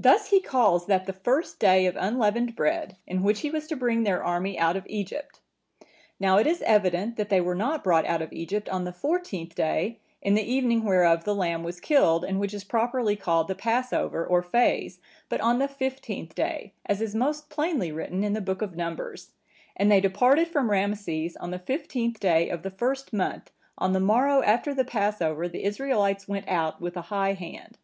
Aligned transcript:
"Thus 0.00 0.30
he 0.30 0.40
calls 0.40 0.86
that 0.88 1.06
the 1.06 1.12
first 1.12 1.60
day 1.60 1.86
of 1.86 1.94
unleavened 1.94 2.56
bread, 2.56 2.96
in 3.06 3.22
which 3.22 3.42
he 3.42 3.52
was 3.52 3.68
to 3.68 3.76
bring 3.76 4.02
their 4.02 4.20
army 4.20 4.58
out 4.58 4.74
of 4.76 4.84
Egypt. 4.88 5.38
Now 6.18 6.38
it 6.38 6.46
is 6.48 6.60
evident, 6.62 7.16
that 7.18 7.28
they 7.28 7.40
were 7.40 7.54
not 7.54 7.84
brought 7.84 8.04
out 8.04 8.20
of 8.20 8.32
Egypt 8.32 8.68
on 8.68 8.82
the 8.82 8.92
fourteenth 8.92 9.54
day, 9.54 10.00
in 10.20 10.34
the 10.34 10.42
evening 10.42 10.82
whereof 10.82 11.22
the 11.22 11.36
lamb 11.36 11.62
was 11.62 11.78
killed, 11.78 12.24
and 12.24 12.40
which 12.40 12.52
is 12.52 12.64
properly 12.64 13.14
called 13.14 13.46
the 13.46 13.54
Passover 13.54 14.26
or 14.26 14.42
Phase, 14.42 14.98
but 15.28 15.40
on 15.40 15.60
the 15.60 15.68
fifteenth 15.68 16.34
day, 16.34 16.72
as 16.86 17.00
is 17.00 17.14
most 17.14 17.48
plainly 17.48 17.92
written 17.92 18.24
in 18.24 18.32
the 18.32 18.40
book 18.40 18.60
of 18.60 18.74
Numbers:(958) 18.74 19.34
'and 19.76 19.88
they 19.92 20.00
departed 20.00 20.48
from 20.48 20.68
Rameses 20.68 21.36
on 21.36 21.52
the 21.52 21.60
fifteenth 21.60 22.18
day 22.18 22.50
of 22.50 22.64
the 22.64 22.70
first 22.72 23.12
month, 23.12 23.52
on 23.78 23.92
the 23.92 24.00
morrow 24.00 24.42
after 24.42 24.74
the 24.74 24.84
Passover 24.84 25.48
the 25.48 25.62
Israelites 25.62 26.26
went 26.26 26.48
out 26.48 26.80
with 26.80 26.96
an 26.96 27.04
high 27.04 27.34
hand. 27.34 27.78